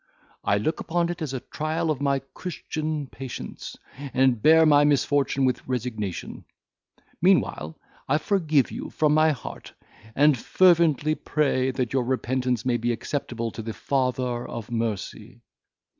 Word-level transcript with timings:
I 0.43 0.57
look 0.57 0.79
upon 0.79 1.09
it 1.09 1.21
as 1.21 1.31
a 1.31 1.39
trial 1.39 1.91
of 1.91 2.01
my 2.01 2.17
Christian 2.33 3.05
patience, 3.05 3.77
and 4.15 4.41
bear 4.41 4.65
my 4.65 4.83
misfortune 4.83 5.45
with 5.45 5.67
resignation; 5.67 6.43
meanwhile, 7.21 7.77
I 8.09 8.17
forgive 8.17 8.71
you 8.71 8.89
from 8.89 9.13
my 9.13 9.29
heart, 9.29 9.73
and 10.15 10.35
fervently 10.35 11.13
pray 11.13 11.69
that 11.69 11.93
your 11.93 12.03
repentance 12.03 12.65
may 12.65 12.77
be 12.77 12.91
acceptable 12.91 13.51
to 13.51 13.61
the 13.61 13.73
Father 13.73 14.43
of 14.47 14.71
Mercy." 14.71 15.43